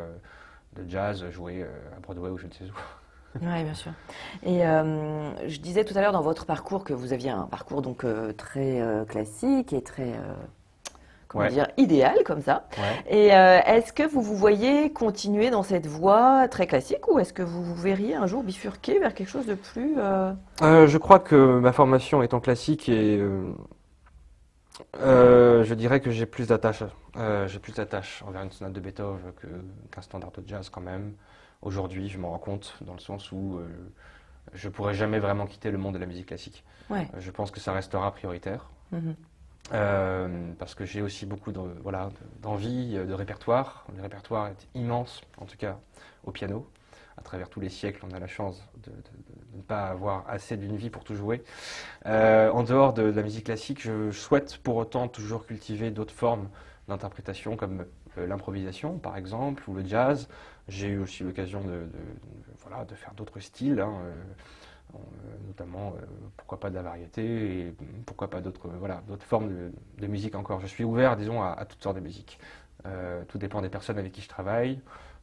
[0.76, 1.64] de jazz joué
[1.96, 3.38] à Broadway ou je ne sais où.
[3.42, 3.92] Oui, bien sûr.
[4.42, 8.04] Et je disais tout à l'heure dans votre parcours que vous aviez un parcours donc
[8.37, 10.14] très classique et très
[11.28, 12.64] comment dire, idéal comme ça.
[12.78, 13.14] Ouais.
[13.16, 17.33] Et euh, est-ce que vous vous voyez continuer dans cette voie très classique ou est-ce
[17.33, 19.94] que vous vous verriez un jour bifurquer vers quelque chose de plus...
[19.98, 23.20] euh, Euh, je crois que ma formation étant classique et
[24.97, 26.83] euh, je dirais que j'ai plus d'attache,
[27.17, 29.33] euh, j'ai plus d'attache envers une sonate de Beethoven
[29.91, 31.14] qu'un standard de jazz quand même.
[31.62, 33.67] Aujourd'hui, je m'en rends compte dans le sens où euh,
[34.55, 36.64] je pourrais jamais vraiment quitter le monde de la musique classique.
[36.91, 37.09] Ouais.
[37.14, 38.69] Euh, Je pense que ça restera prioritaire.
[38.93, 39.17] mhm.
[39.75, 43.85] Euh, parce que j'ai aussi beaucoup de, voilà, de- d'envie, de répertoire.
[43.95, 45.79] Le répertoire est immense, en tout cas
[46.25, 46.67] au piano.
[47.18, 48.92] À travers tous les siècles, on a la chance de,
[49.54, 51.42] ne pas avoir assez d'une vie pour tout jouer.
[52.07, 56.48] Euh, en dehors de, la musique classique, je souhaite pour autant toujours cultiver d'autres formes
[56.87, 57.85] d'interprétation comme
[58.16, 60.28] euh, l'improvisation, par exemple, ou le jazz.
[60.68, 61.88] J'ai eu aussi l'occasion de,
[62.62, 63.81] voilà, de faire d'autres styles.
[63.81, 63.92] hein,
[64.94, 64.98] euh,
[65.46, 65.94] notamment
[66.37, 67.74] pourquoi pas de la variété et
[68.07, 69.50] pourquoi pas d'autres voilà, formes
[69.98, 70.61] de, musique encore.
[70.61, 72.38] Je suis ouvert, disons, à, toutes sortes de musique.
[72.87, 74.81] Euh, tout dépend des personnes avec qui je travaille,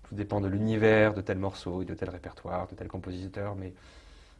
[0.07, 3.73] tout dépend de l'univers, de tel morceau, de tel répertoire, de tel compositeur, mais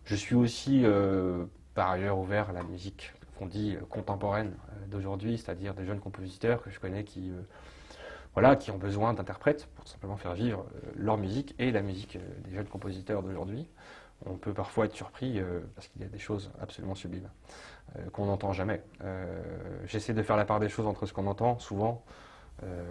[0.05, 4.85] je suis aussi euh, par ailleurs ouvert à la musique qu'on dit euh, contemporaine euh,
[4.87, 7.31] d'aujourd'hui, c'est-à-dire des jeunes compositeurs que je connais qui,
[8.33, 12.53] voilà, qui ont besoin d'interprètes pour simplement faire vivre leur musique et la musique des
[12.53, 13.67] jeunes compositeurs d'aujourd'hui
[14.25, 15.41] on peut parfois être surpris
[15.75, 17.29] parce qu'il y a des choses absolument sublimes
[18.13, 18.81] qu'on n'entend jamais.
[19.85, 22.03] J'essaie de faire la part des choses entre ce qu'on entend souvent,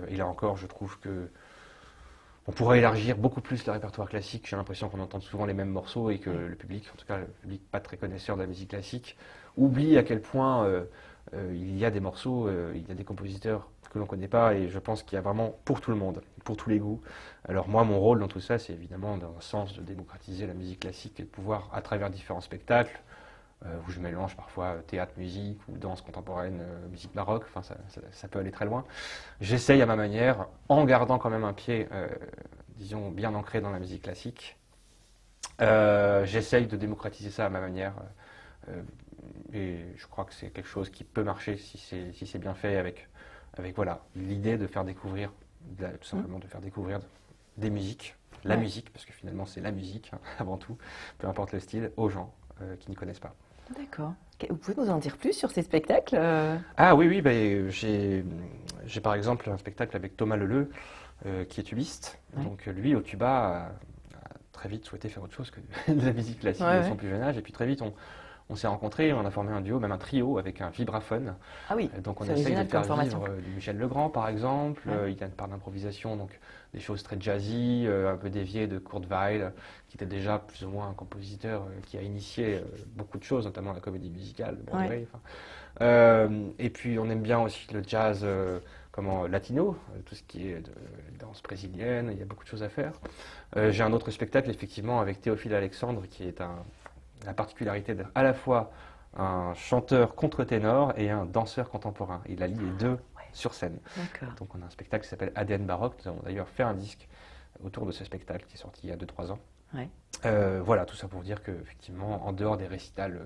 [0.09, 1.31] et là encore, je trouve que
[2.47, 4.47] on pourrait élargir beaucoup plus le répertoire classique.
[4.49, 7.19] J'ai l'impression qu'on entend souvent les mêmes morceaux et que le public, en tout cas
[7.19, 9.17] le public pas très connaisseur de la musique classique,
[9.57, 10.85] oublie à quel point euh,
[11.35, 14.11] euh, il y a des morceaux, euh, il y a des compositeurs que l'on ne
[14.11, 16.69] connaît pas, et je pense qu'il y a vraiment pour tout le monde, pour tous
[16.69, 17.01] les goûts.
[17.49, 20.55] Alors moi, mon rôle dans tout ça, c'est évidemment dans un sens de démocratiser la
[20.55, 23.01] musique classique et de pouvoir, à travers différents spectacles,
[23.87, 28.01] où je mélange parfois théâtre, musique ou danse contemporaine, euh, musique baroque, enfin ça, ça-
[28.13, 28.85] ça peut aller très loin.
[29.41, 32.09] J'essaye à ma manière, en gardant quand même un pied, euh,
[32.77, 34.59] disons, bien ancré dans la musique classique.
[35.61, 37.95] Euh, J'essaye de démocratiser ça à ma manière.
[38.69, 38.83] euh,
[39.53, 42.77] et je crois que c'est quelque chose qui peut marcher si c'est si bien fait
[42.77, 43.09] avec,
[43.57, 45.33] avec voilà, l'idée de faire découvrir,
[45.79, 47.01] de la- tout simplement de faire découvrir
[47.59, 48.61] des musiques, la Ouais.
[48.63, 50.79] musique, parce que finalement c'est la musique hein, avant tout,
[51.19, 52.44] peu importe le style, aux gens euh,
[52.81, 53.35] qui ne connaissent pas.
[53.77, 54.15] D'accord.
[54.51, 58.23] Vous pouvez nous en dire plus sur ces spectacles euh Ah oui, oui, ben, j'ai
[59.03, 60.71] par exemple un spectacle avec Thomas Leleu,
[61.27, 62.19] euh, qui est tubiste.
[62.37, 62.45] Ouais.
[62.45, 63.59] Donc euh, lui, au tuba, a,
[64.17, 65.61] a très vite souhaité faire autre chose que
[65.93, 66.97] de la musique classique Ouais, de son ouais.
[66.97, 67.39] plus jeune âge.
[67.39, 67.95] Et puis très vite, on,
[68.51, 71.35] on s'est rencontrés, on a formé un duo, même un trio avec un vibraphone.
[71.71, 74.93] Ah oui, Donc on essaye de faire vivre euh, du Michel Legrand par exemple, Ouais.
[74.95, 76.39] Euh, il y a une part d'improvisation, donc
[76.73, 79.53] des choses très jazzy, euh, un peu déviées de Kurt Weill,
[79.89, 82.61] qui était déjà plus ou moins un compositeur euh, qui a initié
[82.97, 85.07] beaucoup de choses, notamment la comédie musicale de Broadway.
[86.59, 88.27] et puis on aime bien aussi le jazz
[88.91, 90.73] comment, latino, tout ce qui est de
[91.19, 92.93] danse brésilienne, il y a beaucoup de choses à faire.
[93.71, 96.65] J'ai un autre spectacle effectivement avec Théophile Alexandre qui est un,
[97.25, 98.71] la particularité d'être à la fois
[99.17, 102.23] un chanteur contre-ténor et un danseur contemporain.
[102.29, 102.99] Il allie les deux
[103.33, 103.79] sur scène.
[104.39, 105.95] Donc on a un spectacle qui s'appelle ADN Baroque.
[106.05, 107.09] Nous avons d'ailleurs fait un disque
[107.63, 109.39] autour de ce spectacle qui est sorti il y a 2-3 ans.
[109.75, 109.89] Ouais.
[110.25, 113.21] Euh, voilà, tout ça pour dire que effectivement, en dehors des récitals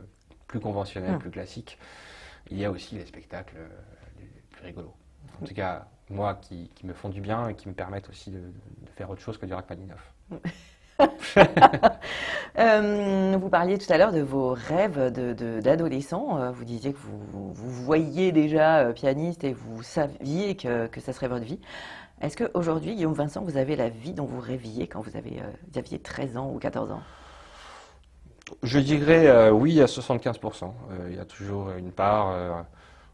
[0.47, 1.19] plus conventionnels, Mm.
[1.19, 1.79] plus classiques,
[2.51, 3.69] il y a aussi les spectacles euh,
[4.19, 4.95] les plus rigolos.
[5.43, 8.31] En tout cas, moi, qui, qui me font du bien et qui me permettent aussi
[8.31, 10.15] de, de faire autre chose que du Rachmaninoff.
[12.59, 15.13] Euh, vous parliez tout à l'heure de vos rêves
[15.63, 16.41] d'adolescent.
[16.41, 21.01] Euh, vous disiez que vous, vous voyiez déjà euh, pianiste et vous saviez que, que
[21.01, 21.61] ça serait votre vie.
[22.21, 26.37] Est-ce qu'aujourd'hui, Guillaume Vincent, vous avez la vie dont vous rêviez quand vous, aviez 13
[26.37, 27.03] ans ou 14 ans?
[28.65, 30.65] Je dirais oui à 75%.
[30.65, 32.65] Euh, il y a toujours une part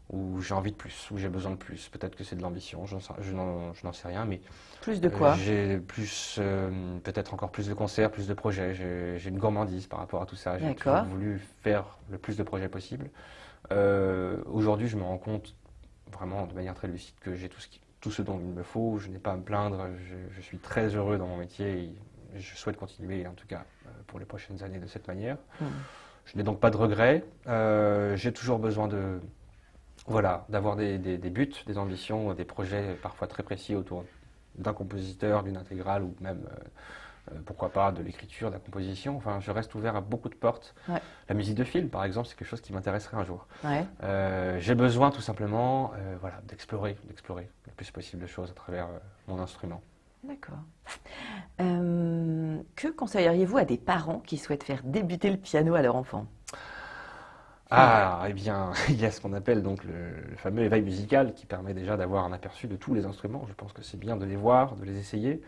[0.09, 1.89] où j'ai envie de plus, où j'ai besoin de plus.
[1.89, 2.95] Peut-être que c'est de l'ambition, je
[3.33, 4.39] n'en sais rien, mais
[4.81, 5.35] Plus de euh, quoi?
[5.35, 8.73] j'ai plus, euh, peut-être encore plus de concerts, plus de projets.
[8.75, 10.57] J'ai une gourmandise par rapport à tout ça.
[10.59, 10.75] J'ai
[11.09, 13.09] voulu faire le plus de projets possible.
[13.71, 15.55] Euh, Aujourd'hui, je me rends compte
[16.11, 18.63] vraiment de manière très lucide que j'ai tout ce, qui- tout ce dont il me
[18.63, 18.99] faut.
[18.99, 19.87] Je n'ai pas à me plaindre.
[20.07, 21.95] Je, je suis très heureux dans mon métier
[22.35, 23.63] et je souhaite continuer, en tout cas
[24.07, 25.37] pour les prochaines années, de cette manière.
[25.59, 25.65] Hmm.
[26.25, 27.23] Je n'ai donc pas de regrets.
[27.47, 29.19] Euh, j'ai toujours besoin de,
[30.07, 34.03] voilà, d'avoir des, des- des buts, des ambitions, des projets parfois très précis autour
[34.57, 39.17] d'un compositeur, d'une intégrale ou même, euh, euh, pourquoi pas, de l'écriture, de la composition.
[39.17, 40.75] Enfin, je reste ouvert à beaucoup de portes.
[40.87, 41.01] Ouais.
[41.27, 43.47] La musique de film, par exemple, c'est quelque chose qui m'intéresserait un jour.
[43.63, 43.83] Ouais.
[44.03, 48.53] Euh, j'ai besoin tout simplement, euh, voilà, d'explorer, d'explorer le plus possible de choses à
[48.53, 48.87] travers
[49.27, 49.81] mon instrument.
[50.23, 50.59] D'accord.
[51.57, 56.25] Que conseilleriez-vous à des parents qui souhaitent faire débuter le piano à leur enfant?
[57.77, 61.45] Ah, eh bien, il y a ce qu'on appelle donc le, fameux éveil musical qui
[61.45, 63.45] permet déjà d'avoir un aperçu de tous les instruments.
[63.47, 65.41] Je pense que c'est bien de les voir, de les essayer.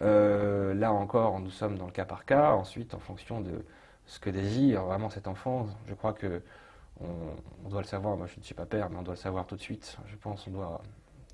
[0.00, 2.52] Euh, là encore, nous sommes dans le cas par cas.
[2.52, 3.64] Ensuite, en fonction de
[4.06, 6.42] ce que désire vraiment cet enfant, je crois que
[7.00, 8.16] on, doit le savoir.
[8.16, 9.98] Moi, je ne suis pas père, mais on doit le savoir tout de suite.
[10.06, 10.80] Je pense qu'on doit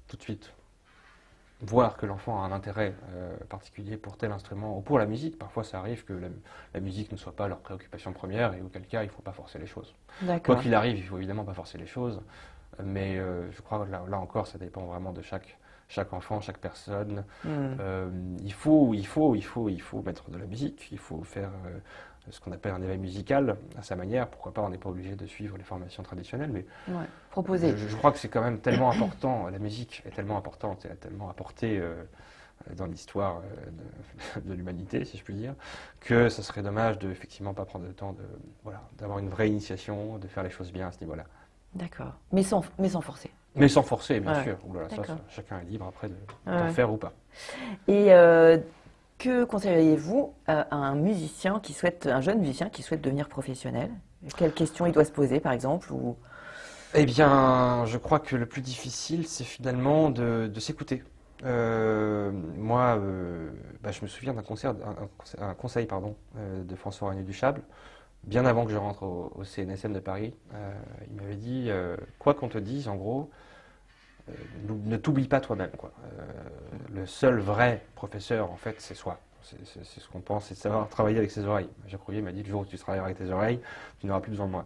[0.08, 0.52] tout de suite
[1.64, 5.38] voir que l'enfant a un intérêt euh, particulier pour tel instrument ou pour la musique.
[5.38, 6.12] Parfois, ça arrive que
[6.74, 9.32] la, musique ne soit pas leur préoccupation première et auquel cas, il ne faut pas
[9.32, 9.94] forcer les choses.
[10.44, 12.20] Quoi qu'il arrive, il faut évidemment pas forcer les choses,
[12.82, 16.58] mais euh, je crois que là, encore, ça dépend vraiment de chaque, chaque enfant, chaque
[16.58, 17.24] personne.
[17.44, 17.76] Hmm.
[17.80, 18.10] Euh,
[18.42, 21.50] il, faut, il, faut, il, faut, il faut mettre de la musique, il faut faire
[22.30, 24.28] ce qu'on appelle un éveil musical à sa manière.
[24.28, 26.64] Pourquoi pas, on n'est pas obligé de suivre les formations traditionnelles, mais
[27.30, 27.76] proposer.
[27.76, 30.96] Je, crois que c'est quand même tellement important, la musique est tellement importante, elle a
[30.96, 31.94] tellement apporté euh,
[32.76, 35.54] dans l'histoire euh, de, l'humanité, si je puis dire,
[36.00, 38.24] que ce serait dommage de effectivement pas prendre le temps de
[38.62, 41.24] voilà d'avoir une vraie initiation, de faire les choses bien à ce niveau-là.
[41.74, 43.30] D'accord, mais sans, mais sans forcer.
[43.56, 44.58] Mais sans forcer, bien sûr.
[45.28, 47.12] chacun est libre après de, d'en faire ou pas.
[47.86, 48.58] Et euh,
[49.18, 53.90] que conseilleriez-vous à un musicien qui souhaite, un jeune musicien qui souhaite devenir professionnel?
[54.36, 55.92] Quelles questions il doit se poser, par exemple.
[56.94, 61.02] Eh bien, je crois que le plus difficile, c'est finalement de, s'écouter.
[61.44, 63.50] Euh, moi, euh,
[63.82, 64.74] bah, je me souviens d'un concert,
[65.58, 67.62] conseil pardon, euh, de François Régnier Duchable,
[68.22, 70.34] bien avant que je rentre au CNSM de Paris.
[71.08, 71.70] il m'avait dit,
[72.18, 73.30] quoi qu'on te dise, en gros,
[74.68, 75.70] ne t'oublie pas toi-même.
[75.72, 75.92] Quoi.
[76.92, 79.18] le seul vrai professeur, en fait, c'est soi.
[79.42, 81.68] C'est ce qu'on pense, c'est de savoir travailler avec ses oreilles.
[81.86, 83.60] Jacques Rouvier m'a dit, le jour où tu travailleras avec tes oreilles,
[84.00, 84.64] tu n'auras plus besoin de moi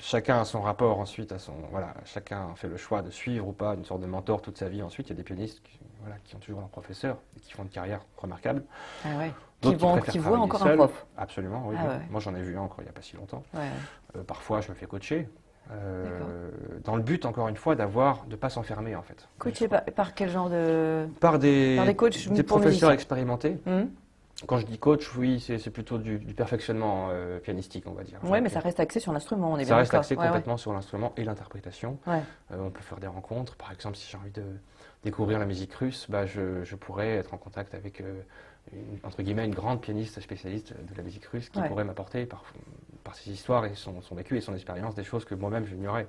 [0.00, 1.52] chacun a son rapport ensuite à son.
[1.70, 4.68] Voilà, chacun fait le choix de suivre ou pas une sorte de mentor toute sa
[4.68, 4.82] vie.
[4.82, 7.52] Ensuite, il y a des pianistes qui, voilà, qui ont toujours un professeur et qui
[7.52, 8.64] font une carrière remarquable.
[9.04, 9.32] Ah ouais.
[9.60, 11.06] Qui, vont, qui voient encore un prof.
[11.18, 11.76] Absolument, oui.
[11.78, 13.42] Ah Moi, j'en ai vu un encore il n'y a pas si longtemps.
[13.54, 15.28] Euh, parfois, je me fais coacher.
[15.72, 16.50] Euh,
[16.84, 19.28] dans le but, encore une fois, d'avoir, de pas s'enfermer en fait.
[19.38, 23.58] Coacher par, quel genre de Par des, par des, coachs des professeurs expérimentés.
[23.66, 23.88] Hum.
[24.46, 28.18] Quand je dis coach, oui, c'est plutôt du, perfectionnement euh, pianistique, on va dire.
[28.24, 31.12] Oui, mais ça reste axé sur l'instrument, on est Ça reste axé complètement sur l'instrument
[31.16, 31.98] et l'interprétation.
[32.08, 32.20] Euh,
[32.52, 33.56] on peut faire des rencontres.
[33.56, 34.44] Par exemple, si j'ai envie de
[35.04, 38.02] découvrir la musique russe, bah, je, pourrais être en contact avec,
[38.72, 42.44] une, entre guillemets, une grande pianiste spécialiste de la musique russe qui pourrait m'apporter par,
[43.04, 46.06] par ses histoires et son, vécu et son expérience des choses que moi-même j'ignorais.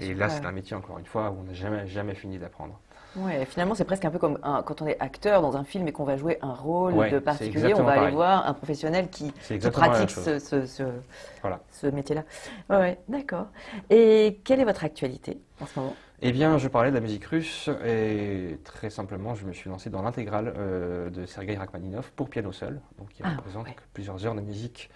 [0.00, 2.78] et là, c'est un métier, encore une fois, où on n'a jamais, jamais fini d'apprendre.
[3.16, 5.92] Ouais, finalement, c'est presque un peu comme quand on est acteur dans un film et
[5.92, 9.32] qu'on va jouer un rôle de particulier, on va aller voir un professionnel qui,
[9.72, 12.24] pratique ce, ce, métier-là.
[12.68, 13.46] Ouais, d'accord.
[13.88, 15.96] Et quelle est votre actualité en ce moment?
[16.22, 19.90] Eh bien, je parlais de la musique russe et très simplement, je me suis lancé
[19.90, 24.34] dans l'intégrale euh, de Sergei Rachmaninov pour piano seul, donc qui ah, représente plusieurs heures
[24.34, 24.88] de musique.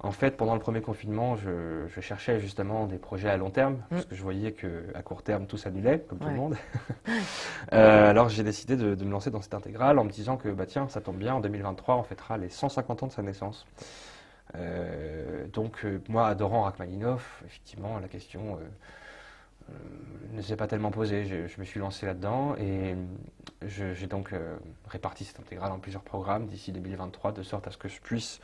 [0.00, 3.80] En fait, pendant le premier confinement, je, cherchais justement des projets à long terme, mm.
[3.90, 6.56] parce que je voyais qu'à court terme, tout s'annulait, comme tout le monde.
[7.72, 10.66] Euh, alors j'ai décidé de, me lancer dans cette intégrale en me disant que, bah
[10.66, 13.66] tiens, ça tombe bien, en 2023, on fêtera les 150 ans de sa naissance.
[14.54, 18.58] Euh, donc, moi, adorant Rachmaninov, effectivement, la question
[20.34, 21.24] ne s'est pas tellement posé.
[21.24, 22.94] Je, me suis lancé là-dedans et
[23.66, 24.56] j'ai donc euh,
[24.88, 28.40] réparti cette intégrale en plusieurs programmes d'ici 2023 de sorte à ce que je puisse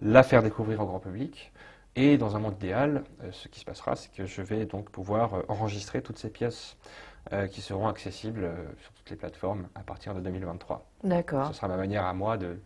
[0.00, 1.52] la faire découvrir au grand public.
[1.96, 4.90] Et dans un monde idéal, euh, ce qui se passera, c'est que je vais donc
[4.90, 6.76] pouvoir euh, enregistrer toutes ces pièces
[7.50, 8.48] qui seront accessibles
[8.80, 10.86] sur toutes les plateformes à partir de 2023.
[11.04, 11.48] D'accord.
[11.48, 12.58] Ce sera ma manière à moi de,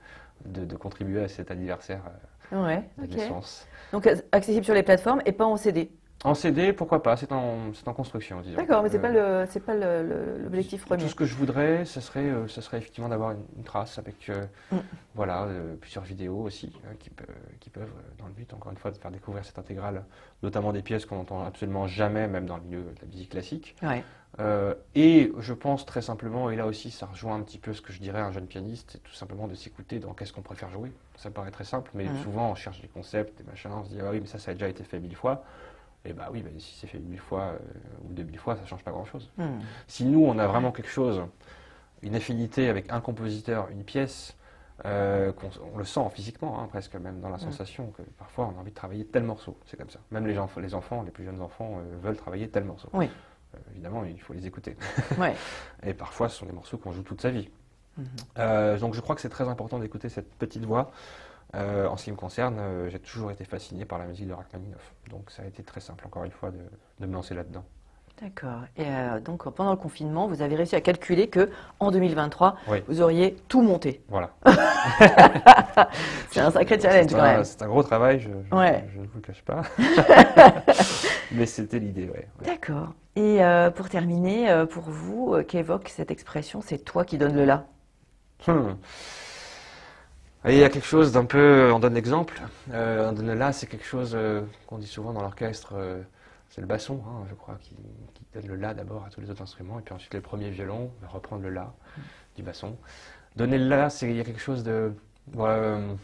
[0.44, 2.00] de, contribuer à cet anniversaire
[2.52, 3.66] ouais, de naissance.
[3.90, 5.90] Donc accessible sur les plateformes et pas en CD
[6.24, 8.56] en CD, pourquoi pas, c'est en, en, construction, disons.
[8.56, 11.02] D'accord, mais ce n'est euh, pas l'objectif premier.
[11.02, 14.28] Tout ce que je voudrais, ce serait, euh, ce serait effectivement d'avoir une, trace avec
[14.28, 14.76] euh, mm.
[15.16, 15.48] voilà,
[15.80, 17.10] plusieurs vidéos aussi qui,
[17.58, 20.04] qui, peuvent, dans le but, encore une fois, de faire découvrir cette intégrale,
[20.44, 23.76] notamment des pièces qu'on n'entend absolument jamais, même dans le milieu de la musique classique.
[24.94, 27.92] et je pense très simplement, et là aussi ça rejoint un petit peu ce que
[27.92, 30.70] je dirais à un jeune pianiste, c'est tout simplement de s'écouter dans qu'est-ce qu'on préfère
[30.70, 30.92] jouer.
[31.16, 32.22] Ça paraît très simple, mais mm.
[32.22, 34.52] souvent on cherche des concepts, des machins, on se dit ah oui mais ça ça
[34.52, 35.44] a déjà été fait mille fois.
[36.04, 37.58] Et eh bah oui, bah, si c'est fait mille fois euh,
[38.04, 39.30] ou deux mille fois, ça change pas grand-chose.
[39.38, 39.60] Hmm.
[39.86, 41.22] Si nous, on a vraiment quelque chose,
[42.02, 44.36] une affinité avec un compositeur, une pièce,
[44.84, 45.32] euh,
[45.72, 47.40] on, le sent physiquement, hein, presque même dans la hmm.
[47.40, 49.56] sensation, que parfois on a envie de travailler tel morceau.
[49.66, 50.00] C'est comme ça.
[50.10, 52.88] Même les, les enfants, les plus jeunes enfants, euh, veulent travailler tel morceau.
[52.92, 53.08] Oui.
[53.70, 54.76] évidemment, il faut les écouter.
[55.18, 55.36] Ouais.
[55.84, 57.48] Et parfois, ce sont des morceaux qu'on joue toute sa vie.
[57.96, 58.78] Hmm.
[58.80, 60.90] donc je crois que c'est très important d'écouter cette petite voix.
[61.54, 64.32] Euh, en ce qui me concerne, euh, j'ai toujours été fasciné par la musique de
[64.32, 64.94] Rachmaninoff.
[65.10, 67.62] Donc ça a été très simple, encore une fois, de, me lancer là-dedans.
[68.22, 68.60] D'accord.
[68.76, 72.82] Et euh, donc pendant le confinement, vous avez réussi à calculer que en 2023, Oui.
[72.88, 74.00] vous auriez tout monté.
[74.08, 74.30] Voilà.
[76.30, 77.44] C'est un sacré challenge quand un- même.
[77.44, 78.88] C'est un gros travail, je, je- Ouais.
[78.94, 79.62] je ne vous le cache pas.
[81.32, 82.28] Mais c'était l'idée, ouais.
[82.40, 82.46] ouais.
[82.46, 82.94] D'accord.
[83.16, 83.40] Et
[83.74, 87.66] pour terminer, pour vous, qu'évoque cette expression C'est toi qui donnes le là?
[88.46, 88.74] Hmm.
[90.44, 92.40] Et il y a quelque chose d'un peu, on donne l'exemple,
[92.72, 96.02] euh, on donne là, c'est quelque chose euh, qu'on dit souvent dans l'orchestre, euh,
[96.48, 97.76] c'est le basson, hein, je crois, qui,
[98.14, 100.50] qui donne le la d'abord à tous les autres instruments, et puis ensuite les premiers
[100.50, 101.72] violons va reprendre le la
[102.36, 102.76] du basson.
[103.36, 104.92] Donner le la, c'est il y a quelque chose de,
[105.28, 105.94] voilà, euh,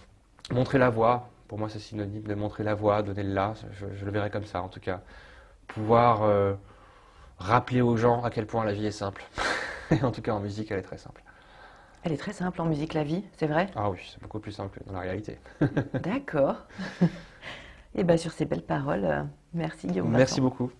[0.51, 1.29] montrer la voix.
[1.48, 3.55] Pour moi, c'est synonyme de montrer la voix, donner le la.
[3.72, 5.01] Je, je le verrai comme ça, en tout cas,
[5.66, 6.55] pouvoir euh,
[7.38, 9.24] rappeler aux gens à quel point la vie est simple.
[9.90, 11.22] Et en tout cas, en musique, elle est très simple.
[12.02, 13.68] Elle est très simple en musique, la vie, c'est vrai?
[13.74, 15.38] Ah oui, c'est beaucoup plus simple que dans la réalité.
[15.94, 16.66] D'accord.
[17.94, 19.22] Et bien sur ces belles paroles, euh,
[19.54, 20.11] merci Guillaume.
[20.11, 20.42] Merci Vincent.
[20.42, 20.70] beaucoup.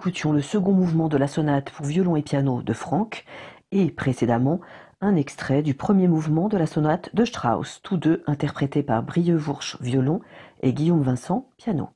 [0.00, 3.26] Écoutions le second mouvement de la sonate pour violon et piano de Franck
[3.70, 4.62] et, précédemment,
[5.02, 9.76] un extrait du premier mouvement de la sonate de Strauss, tous deux interprétés par Brieux-Vourche
[9.82, 10.22] violon
[10.62, 11.90] et Guillaume Vincent piano.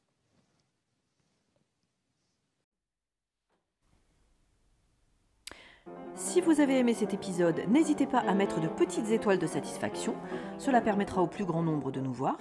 [6.15, 10.15] Si vous avez aimé cet épisode, n'hésitez pas à mettre de petites étoiles de satisfaction,
[10.59, 12.37] cela permettra au plus grand nombre de nous voir.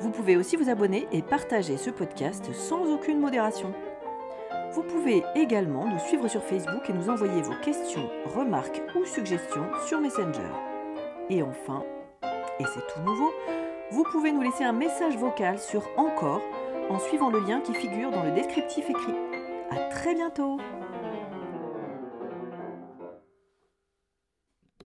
[0.00, 3.74] Vous pouvez aussi vous abonner et partager ce podcast sans aucune modération.
[4.72, 9.66] Vous pouvez également nous suivre sur Facebook et nous envoyer vos questions, remarques ou suggestions
[9.86, 10.48] sur Messenger.
[11.28, 11.82] Et enfin,
[12.60, 13.32] et c'est tout nouveau,
[13.90, 16.42] vous pouvez nous laisser un message vocal sur Encore
[16.88, 19.14] en suivant le lien qui figure dans le descriptif écrit.
[19.70, 20.58] À très bientôt